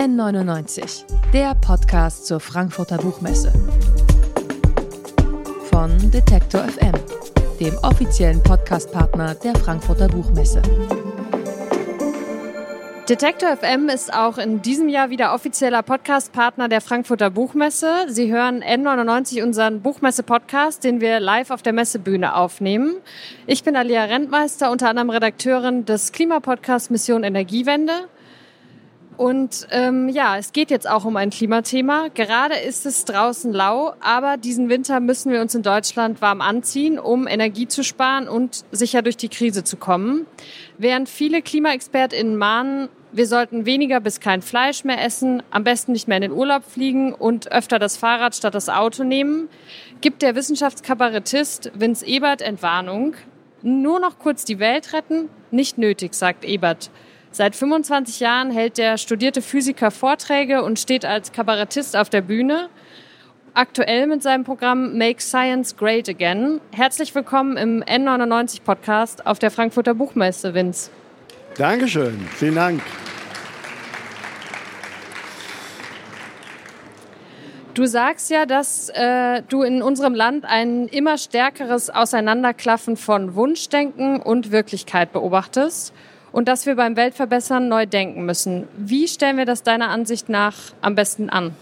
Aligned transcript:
N99, 0.00 1.04
der 1.34 1.54
Podcast 1.54 2.24
zur 2.24 2.40
Frankfurter 2.40 2.96
Buchmesse. 2.96 3.52
Von 5.70 5.90
Detektor 6.10 6.62
FM, 6.62 6.94
dem 7.60 7.76
offiziellen 7.82 8.42
Podcastpartner 8.42 9.34
der 9.34 9.54
Frankfurter 9.56 10.08
Buchmesse. 10.08 10.62
Detektor 13.10 13.54
FM 13.54 13.90
ist 13.90 14.10
auch 14.10 14.38
in 14.38 14.62
diesem 14.62 14.88
Jahr 14.88 15.10
wieder 15.10 15.34
offizieller 15.34 15.82
Podcastpartner 15.82 16.70
der 16.70 16.80
Frankfurter 16.80 17.28
Buchmesse. 17.28 18.06
Sie 18.08 18.32
hören 18.32 18.64
N99 18.64 19.42
unseren 19.42 19.82
Buchmesse-Podcast, 19.82 20.82
den 20.82 21.02
wir 21.02 21.20
live 21.20 21.50
auf 21.50 21.60
der 21.60 21.74
Messebühne 21.74 22.34
aufnehmen. 22.34 22.96
Ich 23.46 23.64
bin 23.64 23.76
Alia 23.76 24.04
Rentmeister, 24.04 24.70
unter 24.70 24.88
anderem 24.88 25.10
Redakteurin 25.10 25.84
des 25.84 26.12
Klimapodcasts 26.12 26.88
Mission 26.88 27.22
Energiewende. 27.22 28.08
Und 29.20 29.66
ähm, 29.70 30.08
ja, 30.08 30.38
es 30.38 30.50
geht 30.50 30.70
jetzt 30.70 30.88
auch 30.88 31.04
um 31.04 31.14
ein 31.18 31.28
Klimathema. 31.28 32.08
Gerade 32.14 32.54
ist 32.54 32.86
es 32.86 33.04
draußen 33.04 33.52
lau, 33.52 33.92
aber 34.00 34.38
diesen 34.38 34.70
Winter 34.70 34.98
müssen 34.98 35.30
wir 35.30 35.42
uns 35.42 35.54
in 35.54 35.62
Deutschland 35.62 36.22
warm 36.22 36.40
anziehen, 36.40 36.98
um 36.98 37.26
Energie 37.26 37.68
zu 37.68 37.84
sparen 37.84 38.28
und 38.28 38.64
sicher 38.72 39.02
durch 39.02 39.18
die 39.18 39.28
Krise 39.28 39.62
zu 39.62 39.76
kommen. 39.76 40.24
Während 40.78 41.10
viele 41.10 41.42
KlimaexpertInnen 41.42 42.34
mahnen, 42.34 42.88
wir 43.12 43.26
sollten 43.26 43.66
weniger 43.66 44.00
bis 44.00 44.20
kein 44.20 44.40
Fleisch 44.40 44.84
mehr 44.84 45.04
essen, 45.04 45.42
am 45.50 45.64
besten 45.64 45.92
nicht 45.92 46.08
mehr 46.08 46.16
in 46.16 46.22
den 46.22 46.32
Urlaub 46.32 46.64
fliegen 46.64 47.12
und 47.12 47.52
öfter 47.52 47.78
das 47.78 47.98
Fahrrad 47.98 48.34
statt 48.34 48.54
das 48.54 48.70
Auto 48.70 49.04
nehmen, 49.04 49.50
gibt 50.00 50.22
der 50.22 50.34
Wissenschaftskabarettist 50.34 51.72
Vince 51.74 52.06
Ebert 52.06 52.40
Entwarnung. 52.40 53.16
Nur 53.60 54.00
noch 54.00 54.18
kurz 54.18 54.46
die 54.46 54.60
Welt 54.60 54.94
retten? 54.94 55.28
Nicht 55.50 55.76
nötig, 55.76 56.14
sagt 56.14 56.46
Ebert. 56.46 56.90
Seit 57.32 57.54
25 57.54 58.18
Jahren 58.18 58.50
hält 58.50 58.76
der 58.76 58.98
studierte 58.98 59.40
Physiker 59.40 59.92
Vorträge 59.92 60.64
und 60.64 60.80
steht 60.80 61.04
als 61.04 61.30
Kabarettist 61.30 61.96
auf 61.96 62.10
der 62.10 62.22
Bühne. 62.22 62.68
Aktuell 63.54 64.08
mit 64.08 64.20
seinem 64.24 64.42
Programm 64.42 64.98
Make 64.98 65.22
Science 65.22 65.76
Great 65.76 66.08
Again. 66.08 66.60
Herzlich 66.72 67.14
willkommen 67.14 67.56
im 67.56 67.84
N99 67.84 68.62
Podcast 68.62 69.26
auf 69.28 69.38
der 69.38 69.52
Frankfurter 69.52 69.94
Buchmesse, 69.94 70.54
Vince. 70.54 70.90
Dankeschön, 71.56 72.18
vielen 72.34 72.56
Dank. 72.56 72.82
Du 77.74 77.86
sagst 77.86 78.28
ja, 78.30 78.44
dass 78.44 78.88
äh, 78.88 79.42
du 79.48 79.62
in 79.62 79.82
unserem 79.82 80.14
Land 80.16 80.44
ein 80.46 80.88
immer 80.88 81.16
stärkeres 81.16 81.90
Auseinanderklaffen 81.90 82.96
von 82.96 83.36
Wunschdenken 83.36 84.20
und 84.20 84.50
Wirklichkeit 84.50 85.12
beobachtest 85.12 85.94
und 86.32 86.48
dass 86.48 86.66
wir 86.66 86.76
beim 86.76 86.96
Weltverbessern 86.96 87.68
neu 87.68 87.86
denken 87.86 88.24
müssen. 88.24 88.68
Wie 88.76 89.08
stellen 89.08 89.36
wir 89.36 89.46
das 89.46 89.62
deiner 89.62 89.88
Ansicht 89.88 90.28
nach 90.28 90.54
am 90.80 90.94
besten 90.94 91.30
an? 91.30 91.54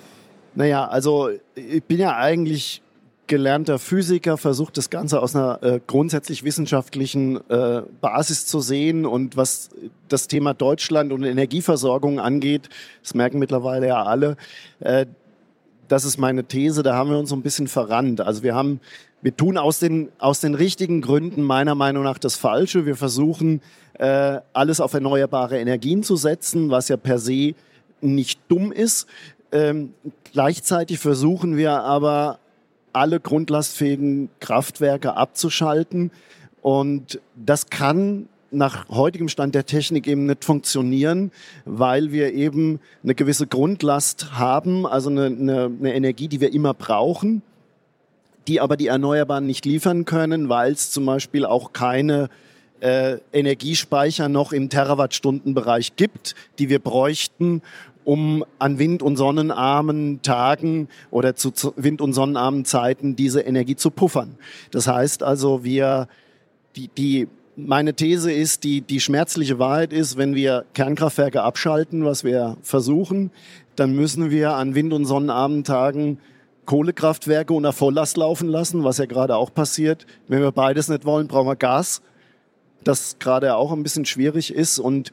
Naja, 0.55 0.87
also 0.87 1.31
ich 1.55 1.85
bin 1.85 1.99
ja 1.99 2.17
eigentlich 2.17 2.83
gelernter 3.29 3.79
Physiker, 3.79 4.37
versuche 4.37 4.73
das 4.73 4.91
Ganze 4.91 5.21
aus 5.21 5.37
einer 5.37 5.63
äh, 5.63 5.81
grundsätzlich 5.87 6.43
wissenschaftlichen 6.43 7.37
äh, 7.49 7.83
Basis 8.01 8.47
zu 8.47 8.61
sehen. 8.61 9.07
Und 9.07 9.37
was 9.37 9.71
das 10.09 10.27
Thema 10.27 10.55
Deutschland 10.55 11.13
und 11.13 11.23
Energieversorgung 11.23 12.19
angeht, 12.19 12.69
das 13.03 13.15
merken 13.15 13.39
mittlerweile 13.39 13.87
ja 13.87 14.03
alle, 14.03 14.37
äh, 14.81 15.07
das 15.87 16.05
ist 16.05 16.19
meine 16.19 16.45
These, 16.45 16.83
da 16.83 16.95
haben 16.95 17.11
wir 17.11 17.19
uns 17.19 17.31
so 17.31 17.37
ein 17.37 17.43
bisschen 17.43 17.69
verrannt. 17.69 18.21
Also 18.21 18.43
wir 18.43 18.55
haben, 18.55 18.81
wir 19.21 19.37
tun 19.37 19.59
aus 19.59 19.81
den, 19.81 20.11
aus 20.19 20.41
den 20.41 20.55
richtigen 20.55 21.01
Gründen 21.01 21.43
meiner 21.43 21.75
Meinung 21.75 22.05
nach 22.05 22.19
das 22.19 22.37
Falsche. 22.37 22.87
Wir 22.87 22.97
versuchen 22.97 23.61
äh, 23.95 24.41
alles 24.53 24.81
auf 24.81 24.95
erneuerbare 24.95 25.59
Energien 25.59 26.03
zu 26.03 26.17
setzen, 26.17 26.71
was 26.71 26.89
ja 26.89 26.97
per 26.97 27.19
se 27.19 27.55
nicht 28.01 28.41
dumm 28.49 28.71
ist. 28.71 29.09
Ähm, 29.51 29.93
gleichzeitig 30.33 30.99
versuchen 30.99 31.57
wir 31.57 31.73
aber 31.83 32.39
alle 32.93 33.19
grundlastfähigen 33.19 34.31
Kraftwerke 34.41 35.17
abzuschalten. 35.17 36.11
Und 36.63 37.21
das 37.35 37.71
kann 37.71 38.29
nach 38.51 38.89
heutigem 38.89 39.29
Stand 39.29 39.55
der 39.55 39.67
Technik 39.67 40.07
eben 40.07 40.27
nicht 40.27 40.45
funktionieren, 40.45 41.33
weil 41.65 42.13
wir 42.13 42.33
eben 42.33 42.81
eine 43.03 43.15
gewisse 43.15 43.47
Grundlast 43.47 44.39
haben, 44.39 44.87
also 44.87 45.11
eine, 45.11 45.27
eine, 45.27 45.65
eine 45.65 45.95
Energie, 45.95 46.29
die 46.29 46.41
wir 46.41 46.53
immer 46.53 46.73
brauchen, 46.73 47.43
die 48.47 48.61
aber 48.61 48.77
die 48.77 48.87
Erneuerbaren 48.87 49.47
nicht 49.47 49.67
liefern 49.67 50.05
können, 50.05 50.49
weil 50.49 50.73
es 50.73 50.91
zum 50.91 51.05
Beispiel 51.07 51.45
auch 51.45 51.73
keine 51.73 52.29
äh, 52.81 53.19
Energiespeicher 53.33 54.29
noch 54.29 54.53
im 54.53 54.69
Terawattstundenbereich 54.69 55.97
gibt, 55.97 56.35
die 56.59 56.69
wir 56.69 56.79
bräuchten, 56.79 57.63
um 58.05 58.45
an 58.59 58.79
Wind- 58.79 59.03
und 59.03 59.17
sonnenarmen 59.17 60.23
Tagen 60.23 60.89
oder 61.11 61.35
zu 61.35 61.53
Wind- 61.77 62.01
und 62.01 62.15
sonnenarmen 62.15 62.65
Zeiten 62.65 63.17
diese 63.17 63.41
Energie 63.41 63.77
zu 63.77 63.91
puffern. 63.91 64.37
Das 64.71 64.87
heißt 64.87 65.23
also, 65.23 65.63
wir 65.65 66.09
die, 66.77 66.89
die 66.89 67.29
meine 67.57 67.95
These 67.95 68.33
ist, 68.33 68.63
die, 68.63 68.81
die 68.83 69.01
schmerzliche 69.01 69.59
Wahrheit 69.59 69.93
ist, 69.93 70.17
wenn 70.17 70.35
wir 70.35 70.65
Kernkraftwerke 70.75 71.43
abschalten, 71.43 72.05
was 72.05 72.23
wir 72.23 72.57
versuchen, 72.63 73.33
dann 73.75 73.95
müssen 73.95 74.31
wir 74.31 74.55
an 74.55 74.75
Wind- 74.75 74.93
und 74.93 75.05
sonnenarmen 75.05 75.65
Tagen 75.65 76.19
Kohlekraftwerke 76.69 77.55
unter 77.55 77.73
Volllast 77.73 78.19
laufen 78.19 78.47
lassen, 78.47 78.85
was 78.85 78.99
ja 78.99 79.07
gerade 79.07 79.37
auch 79.37 79.55
passiert. 79.55 80.07
Wenn 80.27 80.43
wir 80.43 80.53
beides 80.53 80.89
nicht 80.89 81.07
wollen, 81.07 81.27
brauchen 81.27 81.47
wir 81.47 81.57
Gas, 81.57 82.03
das 82.85 83.19
gerade 83.19 83.57
auch 83.57 83.73
ein 83.73 83.83
bisschen 83.83 84.05
schwierig 84.05 84.53
ist. 84.53 84.79
Und 84.79 85.11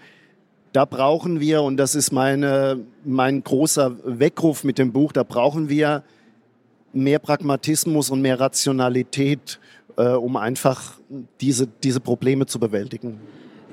da 0.74 0.84
brauchen 0.84 1.40
wir, 1.40 1.62
und 1.64 1.78
das 1.78 1.96
ist 1.96 2.12
meine, 2.12 2.86
mein 3.06 3.42
großer 3.42 3.96
Weckruf 4.04 4.66
mit 4.66 4.78
dem 4.78 4.92
Buch, 4.92 5.14
da 5.14 5.24
brauchen 5.24 5.70
wir 5.70 6.04
mehr 6.92 7.20
Pragmatismus 7.20 8.10
und 8.10 8.22
mehr 8.22 8.38
Rationalität 8.38 9.58
äh, 9.96 10.10
um 10.10 10.36
einfach 10.36 11.00
diese, 11.40 11.68
diese 11.84 12.02
Probleme 12.02 12.48
zu 12.48 12.60
bewältigen. 12.60 13.22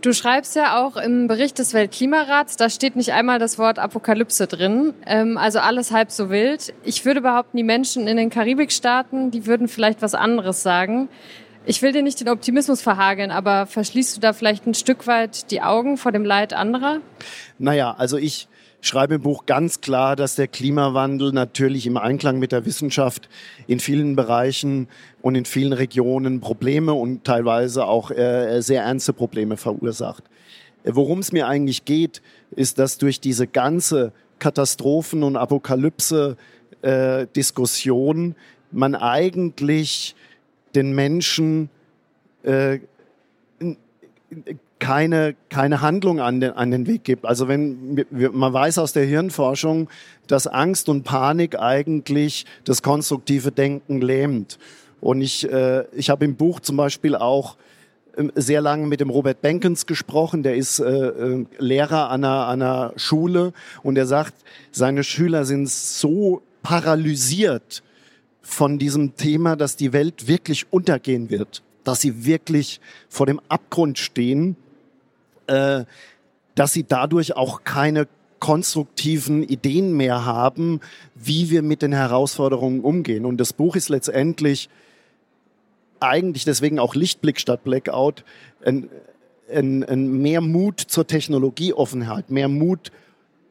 Du 0.02 0.12
schreibst 0.12 0.56
ja 0.56 0.84
auch 0.84 0.96
im 0.96 1.28
Bericht 1.28 1.60
des 1.60 1.74
Weltklimarats, 1.74 2.56
da 2.56 2.68
steht 2.68 2.96
nicht 2.96 3.12
einmal 3.12 3.38
das 3.38 3.56
Wort 3.56 3.78
Apokalypse 3.78 4.48
drin, 4.48 4.94
ähm, 5.06 5.38
also 5.38 5.60
alles 5.60 5.92
halb 5.92 6.10
so 6.10 6.28
wild. 6.28 6.74
Ich 6.82 7.04
würde 7.04 7.20
behaupten, 7.20 7.56
die 7.56 7.62
Menschen 7.62 8.08
in 8.08 8.16
den 8.16 8.28
Karibikstaaten, 8.28 9.30
die 9.30 9.46
würden 9.46 9.68
vielleicht 9.68 10.02
was 10.02 10.14
anderes 10.14 10.64
sagen. 10.64 11.08
Ich 11.66 11.82
will 11.82 11.92
dir 11.92 12.02
nicht 12.02 12.18
den 12.18 12.28
Optimismus 12.28 12.82
verhageln, 12.82 13.30
aber 13.30 13.66
verschließt 13.66 14.16
du 14.16 14.20
da 14.20 14.32
vielleicht 14.32 14.66
ein 14.66 14.74
Stück 14.74 15.06
weit 15.06 15.52
die 15.52 15.62
Augen 15.62 15.96
vor 15.96 16.10
dem 16.10 16.24
Leid 16.24 16.52
anderer? 16.52 16.98
Naja, 17.60 17.94
also 17.96 18.16
ich 18.16 18.48
schreibe 18.82 19.14
im 19.14 19.22
Buch 19.22 19.46
ganz 19.46 19.80
klar, 19.80 20.14
dass 20.16 20.34
der 20.34 20.48
Klimawandel 20.48 21.32
natürlich 21.32 21.86
im 21.86 21.96
Einklang 21.96 22.38
mit 22.38 22.52
der 22.52 22.66
Wissenschaft 22.66 23.30
in 23.66 23.80
vielen 23.80 24.14
Bereichen 24.16 24.88
und 25.22 25.36
in 25.36 25.46
vielen 25.46 25.72
Regionen 25.72 26.40
Probleme 26.40 26.92
und 26.92 27.24
teilweise 27.24 27.86
auch 27.86 28.10
äh, 28.10 28.60
sehr 28.60 28.82
ernste 28.82 29.14
Probleme 29.14 29.56
verursacht. 29.56 30.24
Worum 30.84 31.20
es 31.20 31.30
mir 31.32 31.46
eigentlich 31.46 31.84
geht, 31.84 32.22
ist, 32.50 32.80
dass 32.80 32.98
durch 32.98 33.20
diese 33.20 33.46
ganze 33.46 34.10
Katastrophen- 34.40 35.22
und 35.22 35.36
Apokalypse-Diskussion 35.36 38.32
äh, 38.32 38.34
man 38.72 38.96
eigentlich 38.96 40.16
den 40.74 40.92
Menschen 40.92 41.70
äh, 42.42 42.80
keine, 44.82 45.36
keine 45.48 45.80
Handlung 45.80 46.18
an 46.18 46.40
den, 46.40 46.50
an 46.54 46.72
den 46.72 46.88
Weg 46.88 47.04
gibt. 47.04 47.24
Also 47.24 47.46
wenn 47.46 48.04
man 48.10 48.52
weiß 48.52 48.78
aus 48.78 48.92
der 48.92 49.04
Hirnforschung, 49.04 49.88
dass 50.26 50.48
Angst 50.48 50.88
und 50.88 51.04
Panik 51.04 51.56
eigentlich 51.56 52.46
das 52.64 52.82
konstruktive 52.82 53.52
Denken 53.52 54.00
lähmt. 54.00 54.58
Und 55.00 55.20
ich, 55.20 55.48
äh, 55.48 55.84
ich 55.92 56.10
habe 56.10 56.24
im 56.24 56.34
Buch 56.34 56.58
zum 56.58 56.76
Beispiel 56.76 57.14
auch 57.14 57.56
ähm, 58.16 58.32
sehr 58.34 58.60
lange 58.60 58.88
mit 58.88 58.98
dem 58.98 59.10
Robert 59.10 59.40
Benkens 59.40 59.86
gesprochen, 59.86 60.42
der 60.42 60.56
ist 60.56 60.80
äh, 60.80 60.84
äh, 60.84 61.46
Lehrer 61.58 62.10
an 62.10 62.24
einer, 62.24 62.46
an 62.48 62.60
einer 62.60 62.92
Schule 62.96 63.52
und 63.84 63.96
er 63.96 64.06
sagt, 64.06 64.34
seine 64.72 65.04
Schüler 65.04 65.44
sind 65.44 65.70
so 65.70 66.42
paralysiert 66.64 67.84
von 68.40 68.80
diesem 68.80 69.14
Thema, 69.14 69.54
dass 69.54 69.76
die 69.76 69.92
Welt 69.92 70.26
wirklich 70.26 70.72
untergehen 70.72 71.30
wird, 71.30 71.62
dass 71.84 72.00
sie 72.00 72.24
wirklich 72.24 72.80
vor 73.08 73.26
dem 73.26 73.40
Abgrund 73.48 73.98
stehen 73.98 74.56
äh, 75.46 75.84
dass 76.54 76.72
sie 76.72 76.84
dadurch 76.84 77.36
auch 77.36 77.64
keine 77.64 78.06
konstruktiven 78.38 79.42
Ideen 79.44 79.96
mehr 79.96 80.24
haben, 80.24 80.80
wie 81.14 81.50
wir 81.50 81.62
mit 81.62 81.80
den 81.80 81.92
Herausforderungen 81.92 82.80
umgehen. 82.80 83.24
Und 83.24 83.38
das 83.38 83.52
Buch 83.52 83.76
ist 83.76 83.88
letztendlich 83.88 84.68
eigentlich 86.00 86.44
deswegen 86.44 86.80
auch 86.80 86.96
Lichtblick 86.96 87.38
statt 87.38 87.62
Blackout, 87.62 88.24
ein, 88.64 88.88
ein, 89.48 89.84
ein 89.84 90.20
mehr 90.20 90.40
Mut 90.40 90.80
zur 90.80 91.06
Technologieoffenheit, 91.06 92.30
mehr 92.30 92.48
Mut 92.48 92.90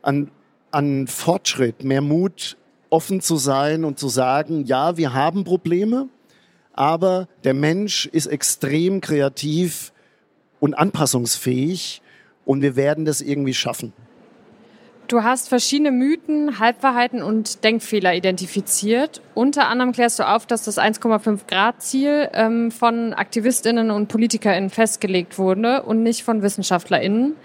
an, 0.02 0.30
an 0.72 1.08
Fortschritt, 1.08 1.86
mehr 1.86 2.02
Mut 2.02 2.58
offen 2.90 3.22
zu 3.22 3.38
sein 3.38 3.86
und 3.86 3.98
zu 3.98 4.10
sagen, 4.10 4.66
ja, 4.66 4.98
wir 4.98 5.14
haben 5.14 5.46
Probleme, 5.46 6.10
aber 6.74 7.30
der 7.46 7.54
Mensch 7.54 8.08
ist 8.08 8.28
extrem 8.28 9.00
kreativ, 9.00 9.94
und 10.62 10.76
anpassungsfähig 10.76 12.02
und 12.46 12.62
wir 12.62 12.78
werden 12.78 13.04
das 13.04 13.20
irgendwie 13.20 13.54
schaffen. 13.54 13.92
Du 15.10 15.24
hast 15.24 15.50
verschiedene 15.50 15.92
Mythen, 15.92 16.60
Halbwahrheiten 16.60 17.22
und 17.22 17.66
Denkfehler 17.66 18.16
identifiziert. 18.16 19.22
Unter 19.34 19.68
anderem 19.68 19.92
klärst 19.92 20.20
du 20.20 20.28
auf, 20.28 20.46
dass 20.46 20.64
das 20.64 20.78
1,5 20.78 21.48
Grad 21.48 21.82
Ziel 21.82 22.30
ähm, 22.32 22.72
von 22.72 23.12
Aktivistinnen 23.12 23.92
und 23.92 24.08
Politikerinnen 24.08 24.70
festgelegt 24.70 25.38
wurde 25.38 25.84
und 25.84 26.02
nicht 26.02 26.24
von 26.24 26.42
Wissenschaftlerinnen. 26.42 27.36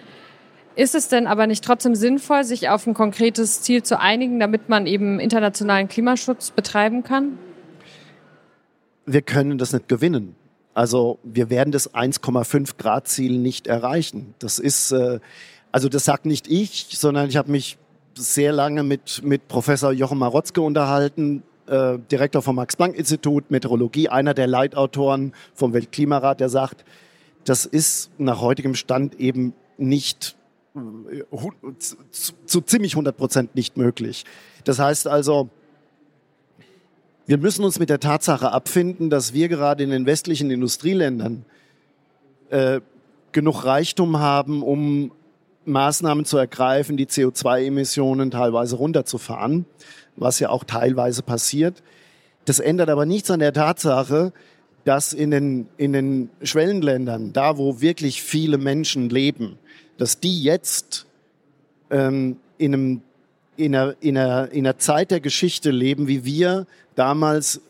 Ist 0.77 0.95
es 0.95 1.09
denn 1.09 1.27
aber 1.27 1.49
nicht 1.49 1.65
trotzdem 1.65 1.97
sinnvoll, 1.97 2.45
sich 2.45 2.69
auf 2.69 2.87
ein 2.87 2.95
konkretes 2.95 3.63
Ziel 3.63 3.83
zu 3.83 3.99
einigen, 3.99 4.39
damit 4.39 4.69
man 4.69 4.87
eben 4.87 5.19
internationalen 5.19 5.89
Klimaschutz 5.89 6.53
betreiben 6.53 7.03
kann? 7.03 7.37
Wir 9.07 9.23
können 9.23 9.59
das 9.59 9.73
nicht 9.73 9.89
gewinnen. 9.89 10.37
Also 10.77 11.19
wir 11.25 11.49
werden 11.49 11.73
das 11.73 11.95
1,5 11.95 12.77
Grad 12.77 13.09
Ziel 13.09 13.39
nicht 13.39 13.67
erreichen. 13.67 14.35
Das 14.39 14.59
ist 14.59 14.93
äh, 14.93 15.21
also 15.73 15.89
das 15.89 16.05
sagt 16.05 16.27
nicht 16.27 16.49
ich, 16.49 16.89
sondern 16.93 17.29
ich 17.29 17.37
habe 17.37 17.51
mich 17.51 17.79
sehr 18.15 18.53
lange 18.53 18.83
mit, 18.83 19.23
mit 19.23 19.49
Professor 19.49 19.93
Jochen 19.93 20.19
Marotzke 20.19 20.61
unterhalten, 20.61 21.43
äh, 21.67 21.99
Direktor 22.11 22.43
vom 22.43 22.57
Max-Planck-Institut, 22.57 23.51
Meteorologie, 23.51 24.09
einer 24.09 24.35
der 24.35 24.47
Leitautoren 24.47 25.35
vom 25.55 25.73
Weltklimarat, 25.73 26.41
der 26.41 26.49
sagt, 26.49 26.85
das 27.45 27.67
ist 27.67 28.11
nach 28.19 28.41
heutigem 28.41 28.75
Stand 28.75 29.21
eben 29.21 29.55
nicht 29.79 30.37
äh, 30.75 31.23
zu, 31.79 31.97
zu 32.45 32.61
ziemlich 32.61 32.93
100 32.93 33.17
Prozent 33.17 33.55
nicht 33.55 33.77
möglich. 33.77 34.25
Das 34.65 34.79
heißt 34.79 35.07
also, 35.09 35.49
wir 37.27 37.39
müssen 37.39 37.65
uns 37.65 37.79
mit 37.79 37.91
der 37.91 38.01
Tatsache 38.01 38.53
abfinden, 38.53 39.11
dass 39.11 39.33
wir 39.33 39.49
gerade 39.49 39.83
in 39.83 39.91
den 39.91 40.07
westlichen 40.07 40.51
Industrieländern 40.51 41.45
äh, 42.51 42.81
genug 43.33 43.65
Reichtum 43.65 44.19
haben, 44.19 44.63
um 44.63 45.11
Maßnahmen 45.65 46.25
zu 46.25 46.39
ergreifen, 46.39 46.97
die 46.97 47.07
CO2-Emissionen 47.07 48.31
teilweise 48.31 48.77
runterzufahren, 48.77 49.67
was 50.15 50.39
ja 50.39 50.51
auch 50.51 50.65
teilweise 50.65 51.23
passiert. 51.23 51.83
Das 52.45 52.61
ändert 52.61 52.89
aber 52.89 53.05
nichts 53.05 53.31
an 53.31 53.41
der 53.41 53.53
Tatsache, 53.53 54.33
dass 54.85 55.13
in 55.13 55.33
den, 55.33 55.69
in 55.77 55.93
den 55.93 56.31
Schwellenländern, 56.43 57.33
da 57.33 57.59
wo 57.59 57.81
wirklich 57.81 58.23
viele 58.23 58.57
Menschen 58.57 59.11
leben, 59.11 59.59
dass 59.99 60.21
die 60.21 60.43
jetzt 60.43 61.07
ähm, 61.91 62.37
in, 62.57 62.73
einem, 62.73 63.03
in, 63.57 63.75
einer, 63.75 63.95
in, 64.01 64.17
einer, 64.17 64.51
in 64.51 64.67
einer 64.67 64.79
Zeit 64.79 65.11
der 65.11 65.21
Geschichte 65.21 65.71
leben, 65.71 66.09
wie 66.09 66.25
wir 66.25 66.67
damals 66.95 67.61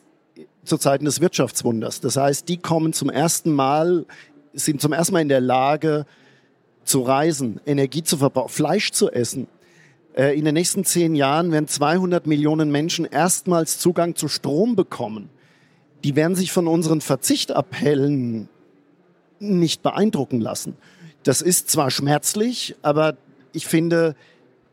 zu 0.64 0.78
Zeiten 0.78 1.04
des 1.04 1.20
Wirtschaftswunders. 1.20 2.00
Das 2.00 2.16
heißt, 2.16 2.48
die 2.48 2.56
kommen 2.56 2.92
zum 2.92 3.08
ersten 3.08 3.52
Mal, 3.52 4.04
sind 4.52 4.80
zum 4.80 4.92
ersten 4.92 5.12
Mal 5.14 5.20
in 5.20 5.28
der 5.28 5.40
Lage, 5.40 6.06
zu 6.84 7.02
reisen, 7.02 7.60
Energie 7.66 8.02
zu 8.02 8.16
verbrauchen, 8.16 8.48
Fleisch 8.48 8.92
zu 8.92 9.10
essen. 9.10 9.48
Äh, 10.14 10.38
in 10.38 10.44
den 10.44 10.54
nächsten 10.54 10.84
zehn 10.84 11.14
Jahren 11.14 11.52
werden 11.52 11.68
200 11.68 12.26
Millionen 12.26 12.70
Menschen 12.70 13.04
erstmals 13.04 13.78
Zugang 13.78 14.14
zu 14.14 14.28
Strom 14.28 14.76
bekommen. 14.76 15.28
Die 16.04 16.14
werden 16.14 16.36
sich 16.36 16.52
von 16.52 16.68
unseren 16.68 17.00
Verzichtappellen 17.00 18.48
nicht 19.38 19.82
beeindrucken 19.82 20.40
lassen. 20.40 20.76
Das 21.24 21.42
ist 21.42 21.70
zwar 21.70 21.90
schmerzlich, 21.90 22.76
aber 22.82 23.16
ich 23.52 23.66
finde, 23.66 24.14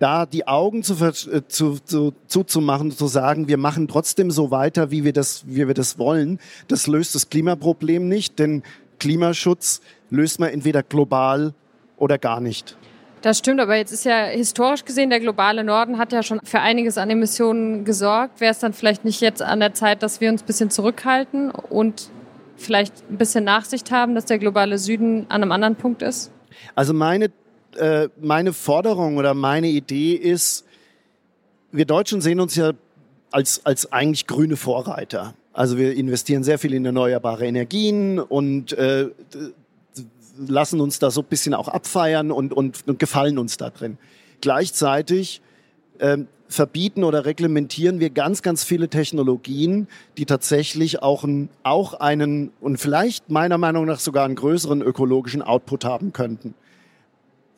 da 0.04 0.26
die 0.26 0.46
Augen 0.48 0.84
zu, 0.84 0.96
äh, 0.96 1.14
zu, 1.48 1.80
zu, 1.80 2.14
zuzumachen, 2.28 2.92
zu 2.92 3.08
sagen, 3.08 3.48
wir 3.48 3.58
machen 3.58 3.88
trotzdem 3.88 4.32
so 4.32 4.52
weiter, 4.52 4.92
wie 4.92 5.06
wir 5.06 5.14
das, 5.14 5.46
wie 5.48 5.66
wir 5.66 5.74
das 5.74 5.98
wollen, 5.98 6.40
das 6.68 6.88
löst 6.88 7.16
das 7.16 7.30
Klimaproblem 7.30 8.10
nicht, 8.10 8.38
denn 8.38 8.64
Klimaschutz 9.00 9.80
löst 10.10 10.42
man 10.42 10.50
entweder 10.50 10.84
global 10.84 11.54
oder 11.96 12.18
gar 12.18 12.42
nicht. 12.42 12.76
Das 13.22 13.38
stimmt, 13.38 13.62
aber 13.62 13.78
jetzt 13.78 13.94
ist 13.94 14.04
ja 14.04 14.26
historisch 14.26 14.84
gesehen, 14.84 15.10
der 15.10 15.22
globale 15.22 15.64
Norden 15.64 15.98
hat 15.98 16.12
ja 16.12 16.22
schon 16.22 16.42
für 16.44 16.60
einiges 16.60 16.98
an 16.98 17.10
Emissionen 17.10 17.86
gesorgt. 17.86 18.42
Wäre 18.42 18.52
es 18.52 18.60
dann 18.60 18.74
vielleicht 18.74 19.06
nicht 19.06 19.22
jetzt 19.22 19.42
an 19.42 19.62
der 19.62 19.74
Zeit, 19.74 20.04
dass 20.04 20.20
wir 20.20 20.30
uns 20.30 20.44
ein 20.44 20.46
bisschen 20.46 20.70
zurückhalten 20.70 21.50
und 21.50 22.10
vielleicht 22.58 23.10
ein 23.10 23.18
bisschen 23.18 23.46
Nachsicht 23.46 23.90
haben, 23.92 24.16
dass 24.16 24.26
der 24.26 24.40
globale 24.40 24.78
Süden 24.78 25.28
an 25.30 25.42
einem 25.42 25.54
anderen 25.54 25.78
Punkt 25.78 26.02
ist? 26.02 26.30
Also 26.76 26.94
meine, 26.94 27.32
äh, 27.78 28.10
meine 28.22 28.54
Forderung 28.54 29.18
oder 29.18 29.34
meine 29.34 29.68
Idee 29.68 30.14
ist, 30.14 30.66
wir 31.72 31.86
Deutschen 31.86 32.22
sehen 32.22 32.40
uns 32.40 32.56
ja 32.56 32.72
als, 33.32 33.66
als 33.66 33.92
eigentlich 33.92 34.28
grüne 34.28 34.56
Vorreiter. 34.56 35.34
Also 35.54 35.78
wir 35.78 35.94
investieren 35.94 36.44
sehr 36.44 36.60
viel 36.60 36.74
in 36.74 36.86
erneuerbare 36.86 37.46
Energien 37.46 38.20
und 38.20 38.74
äh, 38.74 39.10
lassen 40.48 40.82
uns 40.82 41.00
da 41.00 41.12
so 41.12 41.22
ein 41.22 41.28
bisschen 41.28 41.54
auch 41.54 41.68
abfeiern 41.68 42.32
und, 42.32 42.54
und, 42.54 42.88
und 42.88 43.00
gefallen 43.00 43.38
uns 43.38 43.58
da 43.58 43.70
drin. 43.70 43.98
Gleichzeitig 44.42 45.42
ähm, 46.00 46.28
verbieten 46.48 47.04
oder 47.04 47.26
reglementieren 47.26 48.00
wir 48.00 48.10
ganz, 48.10 48.42
ganz 48.42 48.64
viele 48.64 48.88
Technologien, 48.90 49.88
die 50.18 50.26
tatsächlich 50.26 51.02
auch, 51.02 51.24
ein, 51.24 51.50
auch 51.64 51.96
einen 51.96 52.52
und 52.62 52.78
vielleicht 52.78 53.30
meiner 53.30 53.58
Meinung 53.58 53.86
nach 53.86 54.00
sogar 54.00 54.26
einen 54.26 54.36
größeren 54.36 54.82
ökologischen 54.82 55.42
Output 55.42 55.86
haben 55.86 56.14
könnten. 56.14 56.54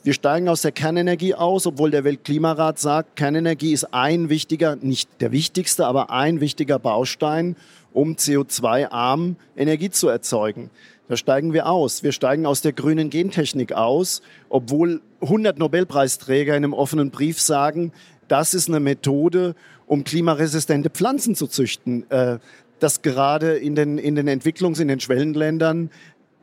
Wir 0.06 0.14
steigen 0.14 0.48
aus 0.50 0.62
der 0.62 0.72
Kernenergie 0.72 1.34
aus, 1.34 1.66
obwohl 1.66 1.90
der 1.90 2.04
Weltklimarat 2.04 2.78
sagt, 2.78 3.16
Kernenergie 3.16 3.74
ist 3.74 3.92
ein 3.92 4.30
wichtiger, 4.30 4.76
nicht 4.76 5.10
der 5.20 5.32
wichtigste, 5.32 5.88
aber 5.88 6.12
ein 6.12 6.42
wichtiger 6.42 6.78
Baustein, 6.78 7.56
um 7.92 8.14
CO2-arm 8.14 9.36
Energie 9.58 9.90
zu 9.90 10.08
erzeugen. 10.08 10.70
Da 11.08 11.18
steigen 11.18 11.54
wir 11.54 11.66
aus. 11.66 12.04
Wir 12.04 12.12
steigen 12.12 12.46
aus 12.46 12.62
der 12.62 12.74
grünen 12.74 13.10
Gentechnik 13.10 13.74
aus, 13.74 14.22
obwohl 14.48 15.02
100 15.22 15.58
Nobelpreisträger 15.58 16.56
in 16.56 16.64
einem 16.66 16.74
offenen 16.74 17.10
Brief 17.10 17.42
sagen, 17.42 17.92
das 18.28 18.54
ist 18.54 18.70
eine 18.70 18.80
Methode, 18.80 19.56
um 19.88 20.04
klimaresistente 20.04 20.92
Pflanzen 20.92 21.34
zu 21.34 21.48
züchten. 21.48 22.08
Äh, 22.12 22.38
das 22.78 23.02
gerade 23.02 23.58
in 23.58 23.74
den, 23.74 23.98
in 23.98 24.14
den 24.14 24.28
Entwicklungs-, 24.28 24.80
in 24.80 24.88
den 24.88 25.00
Schwellenländern 25.00 25.90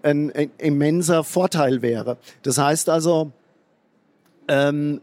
ein, 0.03 0.33
ein 0.33 0.51
immenser 0.59 1.23
Vorteil 1.23 1.81
wäre. 1.81 2.17
Das 2.43 2.59
heißt 2.59 2.89
also, 2.89 3.31
ähm, 4.49 5.01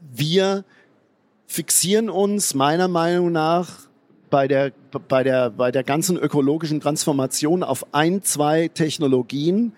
wir 0.00 0.64
fixieren 1.46 2.10
uns 2.10 2.54
meiner 2.54 2.88
Meinung 2.88 3.32
nach 3.32 3.88
bei 4.30 4.46
der, 4.46 4.72
bei 5.08 5.24
der, 5.24 5.50
bei 5.50 5.70
der 5.70 5.82
ganzen 5.82 6.16
ökologischen 6.16 6.80
Transformation 6.80 7.62
auf 7.62 7.86
ein, 7.92 8.22
zwei 8.22 8.68
Technologien 8.68 9.72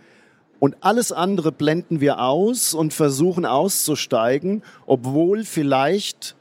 und 0.58 0.76
alles 0.80 1.10
andere 1.10 1.52
blenden 1.52 2.00
wir 2.00 2.20
aus 2.20 2.74
und 2.74 2.92
versuchen 2.92 3.46
auszusteigen, 3.46 4.62
obwohl 4.86 5.44
vielleicht 5.44 6.36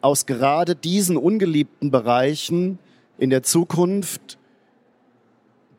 aus 0.00 0.24
gerade 0.24 0.74
diesen 0.74 1.18
ungeliebten 1.18 1.90
Bereichen 1.90 2.78
in 3.18 3.28
der 3.28 3.42
Zukunft 3.42 4.38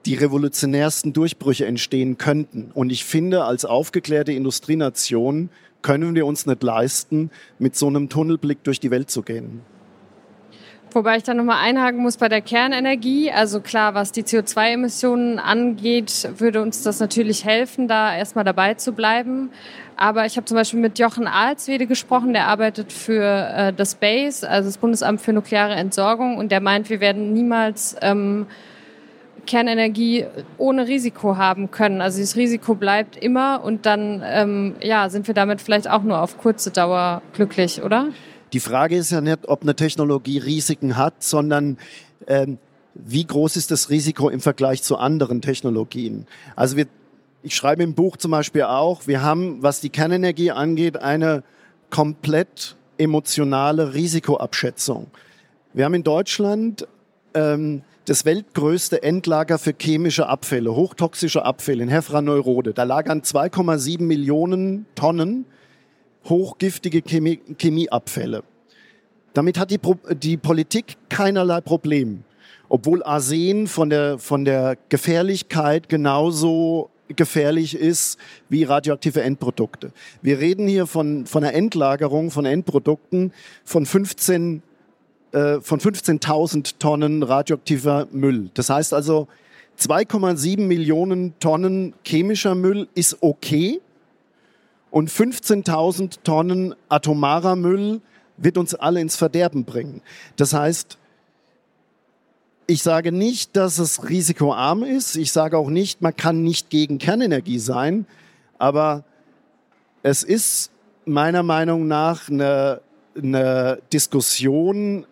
die 0.06 0.16
revolutionärsten 0.16 1.14
Durchbrüche 1.14 1.66
entstehen 1.66 2.18
könnten. 2.18 2.72
Und 2.74 2.92
ich 2.92 3.06
finde, 3.06 3.44
als 3.44 3.66
aufgeklärte 3.66 4.32
Industrienation 4.34 5.50
können 5.82 6.16
wir 6.16 6.26
uns 6.26 6.46
nicht 6.46 6.64
leisten, 6.64 7.32
mit 7.60 7.76
so 7.76 7.88
einem 7.88 8.10
Tunnelblick 8.10 8.64
durch 8.64 8.80
die 8.80 8.92
Welt 8.92 9.10
zu 9.10 9.22
gehen. 9.22 9.62
Wobei 10.94 11.18
ich 11.18 11.24
da 11.24 11.34
nochmal 11.34 11.64
einhaken 11.64 12.02
muss 12.02 12.18
bei 12.18 12.28
der 12.28 12.42
Kernenergie. 12.42 13.32
Also 13.32 13.62
klar, 13.62 13.94
was 13.94 14.12
die 14.12 14.24
CO2-Emissionen 14.24 15.40
angeht, 15.40 16.30
würde 16.38 16.62
uns 16.62 16.84
das 16.84 17.00
natürlich 17.00 17.46
helfen, 17.46 17.88
da 17.88 18.16
erstmal 18.16 18.44
dabei 18.44 18.74
zu 18.74 18.92
bleiben. 18.92 19.52
Aber 19.96 20.26
ich 20.26 20.36
habe 20.36 20.46
zum 20.46 20.56
Beispiel 20.56 20.80
mit 20.80 21.00
Jochen 21.00 21.28
Alswede 21.28 21.88
gesprochen, 21.88 22.34
der 22.34 22.48
arbeitet 22.48 22.92
für 22.92 23.24
äh, 23.24 23.74
das 23.74 23.96
BASE, 23.96 24.50
also 24.50 24.68
das 24.68 24.78
Bundesamt 24.80 25.22
für 25.22 25.32
nukleare 25.32 25.76
Entsorgung, 25.76 26.38
und 26.38 26.52
der 26.52 26.60
meint, 26.60 26.90
wir 26.90 27.00
werden 27.00 27.34
niemals 27.34 27.96
ähm, 28.02 28.48
Kernenergie 29.46 30.26
ohne 30.58 30.88
Risiko 30.88 31.38
haben 31.38 31.72
können. 31.72 32.02
Also 32.02 32.20
das 32.22 32.36
Risiko 32.36 32.76
bleibt 32.76 33.16
immer 33.18 33.64
und 33.64 33.86
dann 33.86 34.22
ähm, 34.26 34.76
ja, 34.82 35.10
sind 35.10 35.28
wir 35.28 35.34
damit 35.34 35.62
vielleicht 35.62 35.90
auch 35.90 36.04
nur 36.04 36.22
auf 36.22 36.38
kurze 36.38 36.72
Dauer 36.72 37.22
glücklich, 37.34 37.82
oder? 37.84 38.10
Die 38.54 38.60
Frage 38.60 38.98
ist 38.98 39.12
ja 39.12 39.22
nicht, 39.22 39.48
ob 39.48 39.62
eine 39.62 39.76
Technologie 39.76 40.38
Risiken 40.38 40.98
hat, 40.98 41.24
sondern 41.24 41.78
ähm, 42.28 42.58
wie 42.94 43.26
groß 43.26 43.56
ist 43.56 43.72
das 43.72 43.90
Risiko 43.90 44.30
im 44.30 44.42
Vergleich 44.42 44.84
zu 44.84 44.98
anderen 44.98 45.42
Technologien? 45.42 46.28
Also 46.56 46.76
wir, 46.76 46.88
ich 47.44 47.56
schreibe 47.56 47.84
im 47.84 47.94
Buch 47.94 48.18
zum 48.18 48.32
Beispiel 48.32 48.64
auch, 48.64 49.08
wir 49.08 49.22
haben, 49.22 49.64
was 49.64 49.80
die 49.80 49.90
Kernenergie 49.90 50.52
angeht, 50.52 50.98
eine 50.98 51.44
komplett 51.90 52.76
emotionale 52.98 53.94
Risikoabschätzung. 53.94 55.08
Wir 55.74 55.86
haben 55.86 55.94
in 55.94 56.04
Deutschland 56.04 56.88
ähm, 57.34 57.84
das 58.06 58.26
weltgrößte 58.26 59.04
Endlager 59.04 59.60
für 59.60 59.74
chemische 59.80 60.28
Abfälle, 60.28 60.76
hochtoxische 60.76 61.46
Abfälle 61.46 61.84
in 61.84 61.90
Hefra-Neurode. 61.90 62.74
Da 62.74 62.84
lagern 62.84 63.22
2,7 63.22 64.02
Millionen 64.02 64.86
Tonnen 64.96 65.46
hochgiftige 66.28 67.02
Chemie, 67.02 67.40
Chemieabfälle. 67.58 68.44
Damit 69.34 69.58
hat 69.58 69.72
die, 69.72 69.80
die 70.22 70.38
Politik 70.38 70.98
keinerlei 71.10 71.62
Problem, 71.62 72.24
obwohl 72.70 73.04
Arsen 73.04 73.68
von 73.68 73.90
der, 73.90 74.20
von 74.20 74.46
der 74.46 74.78
Gefährlichkeit 74.90 75.90
genauso 75.90 76.90
gefährlich 77.16 77.76
ist 77.76 78.18
wie 78.50 78.64
radioaktive 78.64 79.22
Endprodukte. 79.22 79.92
Wir 80.22 80.40
reden 80.40 80.68
hier 80.68 80.88
von, 80.88 81.26
von 81.26 81.44
einer 81.44 81.54
Endlagerung 81.54 82.32
von 82.32 82.46
Endprodukten 82.46 83.34
von 83.64 83.86
15 83.86 84.64
äh, 85.32 85.62
von 85.62 85.80
15.000 85.80 86.76
Tonnen 86.80 87.24
radioaktiver 87.24 88.08
Müll. 88.12 88.50
Das 88.54 88.70
heißt 88.70 88.94
also, 88.94 89.28
2,7 89.80 90.62
Millionen 90.62 91.38
Tonnen 91.40 91.94
chemischer 92.06 92.56
Müll 92.56 92.88
ist 92.94 93.18
okay 93.22 93.82
und 94.92 95.10
15.000 95.10 96.20
Tonnen 96.24 96.76
atomarer 96.90 97.56
Müll 97.56 98.02
wird 98.38 98.58
uns 98.58 98.76
alle 98.76 99.02
ins 99.02 99.16
Verderben 99.16 99.66
bringen. 99.66 100.02
Das 100.36 100.54
heißt, 100.54 100.98
ich 102.68 102.84
sage 102.84 103.12
nicht, 103.12 103.56
dass 103.56 103.80
es 103.80 104.10
risikoarm 104.10 104.84
ist. 104.84 105.16
Ich 105.16 105.32
sage 105.32 105.58
auch 105.58 105.70
nicht, 105.70 106.02
man 106.02 106.16
kann 106.16 106.44
nicht 106.44 106.70
gegen 106.70 107.00
Kernenergie 107.00 107.60
sein. 107.60 108.06
Aber 108.58 109.04
es 110.04 110.24
ist 110.24 110.72
meiner 111.06 111.44
Meinung 111.44 111.88
nach 111.88 112.30
eine, 112.30 112.82
eine 113.16 113.80
Diskussion, 113.92 115.06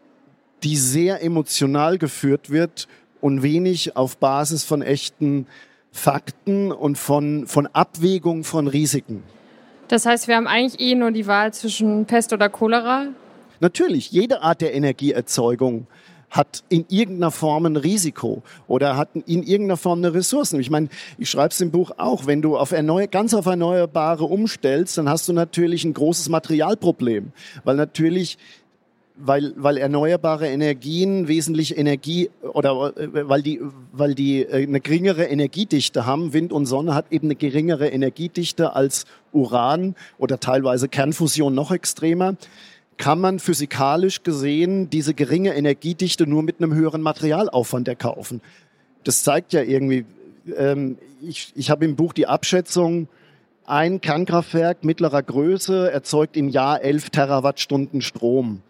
die 0.64 0.76
sehr 0.76 1.24
emotional 1.24 1.98
geführt 1.98 2.50
wird 2.50 2.88
und 3.22 3.44
wenig 3.44 3.96
auf 3.96 4.18
Basis 4.18 4.64
von 4.64 4.82
echten 4.82 5.48
Fakten 5.92 6.72
und 6.72 6.98
von, 6.98 7.48
von 7.48 7.68
Abwägung 7.68 8.44
von 8.44 8.68
Risiken. 8.68 9.24
Das 9.88 10.06
heißt, 10.06 10.28
wir 10.28 10.36
haben 10.36 10.48
eigentlich 10.48 10.80
eh 10.80 10.96
nur 10.96 11.12
die 11.12 11.26
Wahl 11.26 11.54
zwischen 11.54 12.06
Pest 12.06 12.32
oder 12.32 12.48
Cholera? 12.50 13.08
Natürlich, 13.60 14.12
jede 14.12 14.42
Art 14.42 14.62
der 14.62 14.74
Energieerzeugung 14.74 15.88
hat 16.30 16.64
in 16.70 16.86
irgendeiner 16.90 17.32
Form 17.32 17.66
ein 17.66 17.76
Risiko 17.76 18.44
oder 18.68 18.98
hat 18.98 19.10
in 19.16 19.44
irgendeiner 19.44 19.78
Form 19.78 20.00
eine 20.00 20.14
Ressourcen. 20.14 20.60
Ich 20.60 20.70
meine, 20.70 20.90
ich 21.18 21.30
schreibe 21.30 21.50
es 21.50 21.60
im 21.60 21.72
Buch 21.72 21.92
auch, 21.98 22.28
wenn 22.28 22.42
du 22.42 22.56
auf 22.56 22.72
erneu 22.72 23.08
ganz 23.10 23.34
auf 23.34 23.48
Erneuerbare 23.48 24.26
umstellst, 24.26 24.98
dann 24.98 25.10
hast 25.10 25.28
du 25.28 25.34
natürlich 25.34 25.84
ein 25.86 25.94
großes 25.94 26.30
Materialproblem, 26.30 27.32
weil 27.64 27.76
natürlich 27.76 28.38
weil, 29.22 29.54
weil 29.58 29.78
erneuerbare 29.78 30.48
Energien 30.48 31.28
wesentlich 31.28 31.78
Energie 31.78 32.30
oder 32.42 32.94
äh, 32.98 33.28
weil 33.28 33.42
die, 33.42 33.62
weil 33.92 34.16
die 34.16 34.44
äh, 34.44 34.64
eine 34.64 34.80
geringere 34.80 35.26
Energiedichte 35.26 36.06
haben. 36.06 36.34
Wind 36.34 36.54
und 36.54 36.66
Sonne 36.66 36.96
hat 36.96 37.12
eben 37.12 37.28
eine 37.28 37.36
geringere 37.36 37.90
Energiedichte 37.90 38.76
als 38.76 39.06
Uran 39.32 39.96
oder 40.18 40.40
teilweise 40.40 40.88
Kernfusion 40.88 41.54
noch 41.54 41.72
extremer. 41.72 42.36
Kann 42.98 43.20
man 43.20 43.40
physikalisch 43.40 44.24
gesehen 44.24 44.90
diese 44.90 45.14
geringe 45.14 45.54
Energiedichte 45.54 46.28
nur 46.28 46.44
mit 46.44 46.62
einem 46.62 46.74
höheren 46.74 47.02
Materialaufwand 47.02 47.88
erkaufen. 47.88 48.42
Das 49.04 49.24
zeigt 49.24 49.54
ja 49.54 49.62
irgendwie, 49.62 50.06
ähm, 50.58 50.98
ich, 51.22 51.52
ich 51.56 51.70
habe 51.70 51.86
im 51.86 51.96
Buch 51.96 52.14
die 52.14 52.28
Abschätzung, 52.28 53.08
ein 53.66 54.02
Kernkraftwerk 54.02 54.84
mittlerer 54.84 55.22
Größe 55.22 55.92
erzeugt 55.92 56.36
im 56.36 56.50
Jahr 56.50 56.82
11 56.82 57.12
Terawattstunden 57.12 58.02
Strom. 58.02 58.64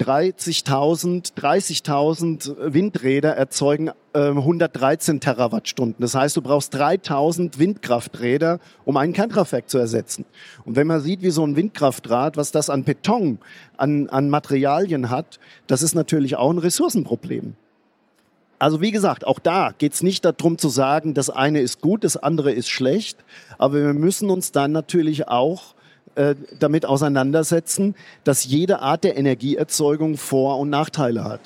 30.000 0.00 1.34
30.000 1.34 2.72
Windräder 2.72 3.36
erzeugen 3.36 3.90
äh, 4.12 4.28
113 4.28 5.20
Terawattstunden. 5.20 5.96
Das 6.00 6.14
heißt, 6.14 6.36
du 6.36 6.42
brauchst 6.42 6.74
3.000 6.74 7.58
Windkrafträder, 7.58 8.58
um 8.84 8.96
ein 8.96 9.12
Kernkraftwerk 9.12 9.68
zu 9.68 9.78
ersetzen. 9.78 10.24
Und 10.64 10.76
wenn 10.76 10.86
man 10.86 11.00
sieht, 11.00 11.22
wie 11.22 11.30
so 11.30 11.46
ein 11.46 11.56
Windkraftrad, 11.56 12.36
was 12.36 12.50
das 12.50 12.70
an 12.70 12.84
Beton, 12.84 13.38
an, 13.76 14.08
an 14.08 14.30
Materialien 14.30 15.10
hat, 15.10 15.38
das 15.66 15.82
ist 15.82 15.94
natürlich 15.94 16.36
auch 16.36 16.50
ein 16.50 16.58
Ressourcenproblem. 16.58 17.54
Also 18.58 18.80
wie 18.80 18.92
gesagt, 18.92 19.26
auch 19.26 19.38
da 19.38 19.72
geht 19.76 19.92
es 19.92 20.02
nicht 20.02 20.24
darum 20.24 20.58
zu 20.58 20.68
sagen, 20.68 21.14
das 21.14 21.28
eine 21.28 21.60
ist 21.60 21.80
gut, 21.80 22.04
das 22.04 22.16
andere 22.16 22.52
ist 22.52 22.68
schlecht, 22.68 23.18
aber 23.58 23.74
wir 23.74 23.94
müssen 23.94 24.30
uns 24.30 24.52
dann 24.52 24.72
natürlich 24.72 25.28
auch 25.28 25.73
äh, 26.16 26.34
damit 26.58 26.86
auseinandersetzen, 26.86 27.94
dass 28.24 28.44
jede 28.44 28.80
Art 28.80 29.04
der 29.04 29.16
Energieerzeugung 29.16 30.16
Vor- 30.16 30.58
und 30.58 30.70
Nachteile 30.70 31.24
hat. 31.24 31.40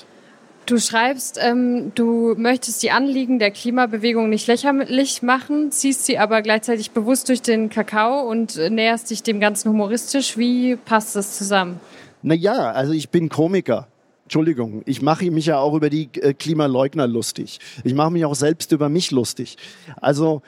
Du 0.66 0.78
schreibst, 0.78 1.38
ähm, 1.42 1.92
du 1.94 2.34
möchtest 2.36 2.82
die 2.82 2.90
Anliegen 2.90 3.38
der 3.38 3.50
Klimabewegung 3.50 4.28
nicht 4.28 4.46
lächerlich 4.46 5.22
machen, 5.22 5.72
ziehst 5.72 6.04
sie 6.04 6.18
aber 6.18 6.42
gleichzeitig 6.42 6.90
bewusst 6.90 7.30
durch 7.30 7.40
den 7.40 7.70
Kakao 7.70 8.28
und 8.28 8.56
äh, 8.56 8.68
näherst 8.68 9.08
dich 9.08 9.22
dem 9.22 9.40
Ganzen 9.40 9.70
humoristisch. 9.70 10.36
Wie 10.36 10.76
passt 10.76 11.16
das 11.16 11.38
zusammen? 11.38 11.80
Naja, 12.20 12.72
also 12.72 12.92
ich 12.92 13.08
bin 13.08 13.30
Komiker. 13.30 13.88
Entschuldigung, 14.24 14.82
ich 14.84 15.00
mache 15.00 15.30
mich 15.30 15.46
ja 15.46 15.58
auch 15.58 15.72
über 15.72 15.88
die 15.88 16.10
äh, 16.20 16.34
Klimaleugner 16.34 17.06
lustig. 17.06 17.60
Ich 17.82 17.94
mache 17.94 18.10
mich 18.10 18.26
auch 18.26 18.34
selbst 18.34 18.70
über 18.72 18.90
mich 18.90 19.10
lustig. 19.10 19.56
Also 20.02 20.42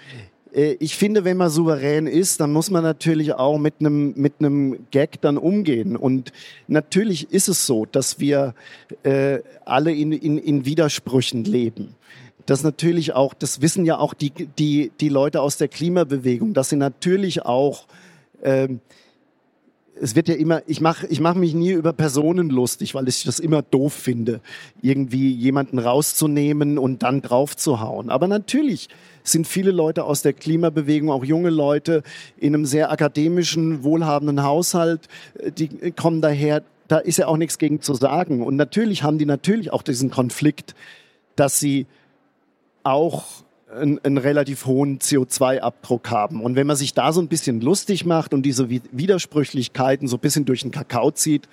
ich 0.52 0.96
finde, 0.96 1.24
wenn 1.24 1.36
man 1.36 1.50
souverän 1.50 2.06
ist, 2.06 2.40
dann 2.40 2.52
muss 2.52 2.70
man 2.70 2.82
natürlich 2.82 3.34
auch 3.34 3.58
mit 3.58 3.74
einem 3.80 4.14
mit 4.16 4.34
einem 4.38 4.86
Gag 4.90 5.20
dann 5.20 5.38
umgehen. 5.38 5.96
Und 5.96 6.32
natürlich 6.66 7.32
ist 7.32 7.48
es 7.48 7.66
so, 7.66 7.86
dass 7.86 8.18
wir 8.18 8.54
äh, 9.02 9.38
alle 9.64 9.92
in, 9.92 10.12
in, 10.12 10.38
in 10.38 10.64
Widersprüchen 10.64 11.44
leben. 11.44 11.94
Das 12.46 12.64
natürlich 12.64 13.12
auch, 13.12 13.34
das 13.34 13.62
wissen 13.62 13.84
ja 13.84 13.98
auch 13.98 14.14
die 14.14 14.32
die 14.58 14.90
die 15.00 15.08
Leute 15.08 15.40
aus 15.40 15.56
der 15.56 15.68
Klimabewegung, 15.68 16.52
dass 16.52 16.70
sie 16.70 16.76
natürlich 16.76 17.42
auch 17.42 17.86
äh, 18.42 18.68
es 20.00 20.16
wird 20.16 20.28
ja 20.28 20.34
immer, 20.34 20.62
ich 20.66 20.80
mache 20.80 21.06
ich 21.06 21.20
mach 21.20 21.34
mich 21.34 21.54
nie 21.54 21.72
über 21.72 21.92
Personen 21.92 22.48
lustig, 22.48 22.94
weil 22.94 23.06
ich 23.08 23.24
das 23.24 23.38
immer 23.38 23.62
doof 23.62 23.92
finde, 23.92 24.40
irgendwie 24.80 25.30
jemanden 25.32 25.78
rauszunehmen 25.78 26.78
und 26.78 27.02
dann 27.02 27.20
draufzuhauen. 27.22 28.10
Aber 28.10 28.26
natürlich 28.26 28.88
sind 29.22 29.46
viele 29.46 29.70
Leute 29.70 30.04
aus 30.04 30.22
der 30.22 30.32
Klimabewegung, 30.32 31.10
auch 31.10 31.24
junge 31.24 31.50
Leute, 31.50 32.02
in 32.38 32.54
einem 32.54 32.64
sehr 32.64 32.90
akademischen, 32.90 33.84
wohlhabenden 33.84 34.42
Haushalt, 34.42 35.08
äh, 35.38 35.52
die 35.52 35.92
kommen 35.92 36.22
daher, 36.22 36.62
da 36.88 36.98
ist 36.98 37.18
ja 37.18 37.26
auch 37.26 37.36
nichts 37.36 37.58
gegen 37.58 37.82
zu 37.82 37.94
sagen. 37.94 38.42
Und 38.42 38.56
natürlich 38.56 39.02
haben 39.02 39.18
die 39.18 39.26
natürlich 39.26 39.72
auch 39.72 39.82
diesen 39.82 40.10
Konflikt, 40.10 40.74
dass 41.36 41.60
sie 41.60 41.86
auch 42.82 43.24
einen, 43.72 43.98
einen 44.00 44.18
relativ 44.18 44.66
hohen 44.66 44.98
CO2-Abdruck 44.98 46.10
haben. 46.10 46.42
Und 46.42 46.56
wenn 46.56 46.66
man 46.66 46.76
sich 46.76 46.94
da 46.94 47.12
so 47.12 47.20
ein 47.20 47.28
bisschen 47.28 47.60
lustig 47.60 48.04
macht 48.04 48.34
und 48.34 48.42
diese 48.42 48.68
Widersprüchlichkeiten 48.70 50.08
so 50.08 50.16
ein 50.16 50.20
bisschen 50.20 50.44
durch 50.44 50.62
den 50.62 50.70
Kakao 50.70 51.10
zieht, 51.10 51.48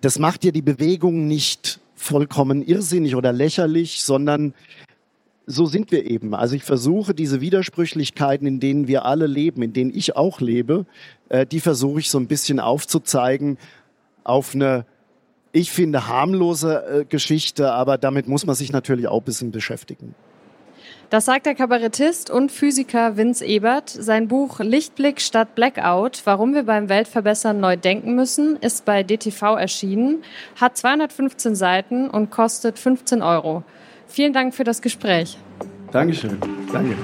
das 0.00 0.18
macht 0.18 0.44
ja 0.44 0.50
die 0.50 0.62
Bewegung 0.62 1.26
nicht 1.26 1.80
vollkommen 1.94 2.62
irrsinnig 2.62 3.14
oder 3.14 3.32
lächerlich, 3.32 4.02
sondern 4.02 4.54
so 5.46 5.66
sind 5.66 5.90
wir 5.90 6.08
eben. 6.08 6.34
Also 6.34 6.56
ich 6.56 6.64
versuche 6.64 7.14
diese 7.14 7.40
Widersprüchlichkeiten, 7.40 8.46
in 8.46 8.60
denen 8.60 8.88
wir 8.88 9.04
alle 9.04 9.26
leben, 9.26 9.62
in 9.62 9.72
denen 9.72 9.94
ich 9.94 10.16
auch 10.16 10.40
lebe, 10.40 10.86
äh, 11.28 11.46
die 11.46 11.60
versuche 11.60 12.00
ich 12.00 12.10
so 12.10 12.18
ein 12.18 12.26
bisschen 12.26 12.60
aufzuzeigen 12.60 13.58
auf 14.24 14.54
eine, 14.54 14.86
ich 15.52 15.70
finde, 15.70 16.06
harmlose 16.08 16.84
äh, 16.84 17.04
Geschichte, 17.04 17.72
aber 17.72 17.98
damit 17.98 18.28
muss 18.28 18.46
man 18.46 18.54
sich 18.54 18.72
natürlich 18.72 19.08
auch 19.08 19.20
ein 19.20 19.24
bisschen 19.24 19.50
beschäftigen. 19.50 20.14
Das 21.12 21.26
sagt 21.26 21.44
der 21.44 21.54
Kabarettist 21.54 22.30
und 22.30 22.50
Physiker 22.50 23.18
Vince 23.18 23.44
Ebert. 23.44 23.90
Sein 23.90 24.28
Buch 24.28 24.60
Lichtblick 24.60 25.20
statt 25.20 25.54
Blackout, 25.54 26.22
warum 26.24 26.54
wir 26.54 26.62
beim 26.62 26.88
Weltverbessern 26.88 27.60
neu 27.60 27.76
denken 27.76 28.14
müssen, 28.14 28.56
ist 28.56 28.86
bei 28.86 29.02
DTV 29.02 29.56
erschienen, 29.56 30.24
hat 30.58 30.78
215 30.78 31.54
Seiten 31.54 32.08
und 32.08 32.30
kostet 32.30 32.78
15 32.78 33.20
Euro. 33.20 33.62
Vielen 34.06 34.32
Dank 34.32 34.54
für 34.54 34.64
das 34.64 34.80
Gespräch. 34.80 35.36
Dankeschön. 35.90 36.38
Danke. 36.72 36.96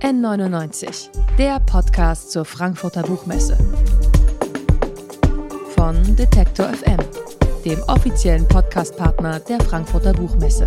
N99, 0.00 1.10
der 1.36 1.60
Podcast 1.60 2.30
zur 2.30 2.46
Frankfurter 2.46 3.02
Buchmesse. 3.02 3.58
Von 5.76 6.16
Detektor 6.16 6.70
FM, 6.70 6.96
dem 7.66 7.82
offiziellen 7.88 8.48
Podcastpartner 8.48 9.38
der 9.40 9.60
Frankfurter 9.60 10.14
Buchmesse. 10.14 10.66